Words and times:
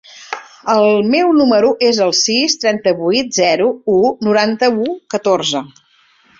El 0.75 0.87
meu 1.15 1.29
número 1.41 1.69
es 1.89 1.99
el 2.07 2.15
sis, 2.21 2.57
trenta-vuit, 2.65 3.31
zero, 3.37 3.69
u, 3.99 4.01
noranta-u, 4.29 4.99
catorze. 5.17 5.67